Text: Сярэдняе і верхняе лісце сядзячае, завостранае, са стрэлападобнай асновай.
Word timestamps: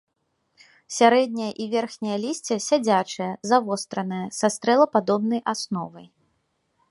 Сярэдняе 0.97 1.49
і 1.65 1.67
верхняе 1.73 2.15
лісце 2.23 2.55
сядзячае, 2.69 3.29
завостранае, 3.51 4.23
са 4.41 4.47
стрэлападобнай 4.57 5.41
асновай. 5.53 6.07